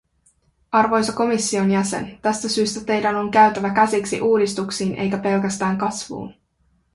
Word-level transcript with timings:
Arvoisa 0.71 1.13
komission 1.13 1.71
jäsen, 1.71 2.19
tästä 2.21 2.49
syystä 2.49 2.85
teidän 2.85 3.15
on 3.15 3.31
käytävä 3.31 3.69
käsiksi 3.69 4.21
uudistuksiin 4.21 4.95
eikä 4.95 5.17
pelkästään 5.17 5.77
kasvuun. 5.77 6.33